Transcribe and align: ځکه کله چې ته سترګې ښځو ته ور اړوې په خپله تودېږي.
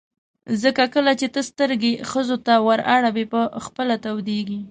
ځکه 0.63 0.83
کله 0.95 1.11
چې 1.19 1.27
ته 1.33 1.41
سترګې 1.49 1.93
ښځو 2.09 2.37
ته 2.45 2.53
ور 2.67 2.79
اړوې 2.95 3.25
په 3.33 3.41
خپله 3.65 3.95
تودېږي. 4.03 4.59